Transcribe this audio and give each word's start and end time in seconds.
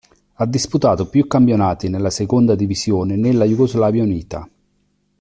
Ha 0.33 0.47
disputato 0.47 1.07
più 1.09 1.27
campionati 1.27 1.87
nella 1.87 2.09
seconda 2.09 2.55
divisione 2.55 3.15
nella 3.17 3.45
Jugoslavia 3.45 4.01
unita. 4.01 4.49